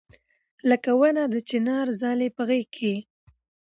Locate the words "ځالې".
2.01-2.27